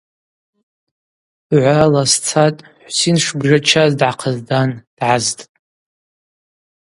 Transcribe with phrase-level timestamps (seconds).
[1.49, 5.45] Гӏврала сцатӏ, Хӏвсин дшбжачаз дгӏахъыздан дгӏаздтӏ.